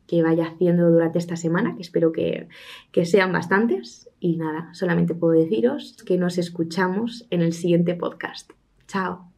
que 0.08 0.24
vaya 0.24 0.48
haciendo 0.48 0.90
durante 0.90 1.20
esta 1.20 1.36
semana, 1.36 1.76
que 1.76 1.84
espero 1.84 2.12
que, 2.12 2.48
que 2.92 3.06
sean 3.06 3.32
bastantes. 3.32 4.10
Y 4.20 4.38
nada, 4.38 4.74
solamente 4.74 5.14
puedo 5.14 5.34
deciros 5.34 5.96
que 6.06 6.18
nos 6.18 6.40
escuchamos 6.40 7.28
en 7.30 7.42
el 7.42 7.54
siguiente 7.54 7.94
podcast. 7.94 8.52
Chao. 8.88 9.33